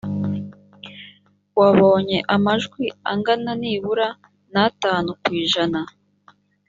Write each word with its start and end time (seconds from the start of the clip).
wabonye 1.59 2.17
amajwi 2.35 2.83
angana 3.11 3.51
nibura 3.61 4.07
n 4.53 4.55
atanu 4.67 5.09
ku 5.21 5.29
ijana 5.41 5.79